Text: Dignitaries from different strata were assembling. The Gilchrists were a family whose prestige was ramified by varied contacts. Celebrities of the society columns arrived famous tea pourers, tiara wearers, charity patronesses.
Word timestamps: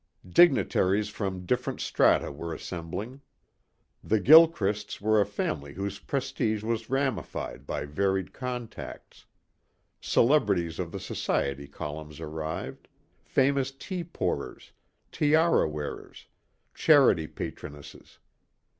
Dignitaries 0.27 1.09
from 1.09 1.45
different 1.45 1.79
strata 1.79 2.31
were 2.31 2.55
assembling. 2.55 3.21
The 4.03 4.19
Gilchrists 4.19 4.99
were 4.99 5.21
a 5.21 5.27
family 5.27 5.75
whose 5.75 5.99
prestige 5.99 6.63
was 6.63 6.89
ramified 6.89 7.67
by 7.67 7.85
varied 7.85 8.33
contacts. 8.33 9.27
Celebrities 10.01 10.79
of 10.79 10.91
the 10.91 10.99
society 10.99 11.67
columns 11.67 12.19
arrived 12.19 12.87
famous 13.21 13.71
tea 13.71 14.03
pourers, 14.03 14.71
tiara 15.11 15.69
wearers, 15.69 16.25
charity 16.73 17.27
patronesses. 17.27 18.17